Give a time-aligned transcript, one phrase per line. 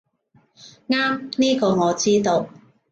[0.89, 2.49] 啱，呢個我知道